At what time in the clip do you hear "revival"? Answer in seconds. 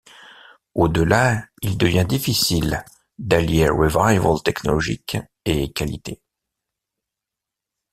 3.69-4.41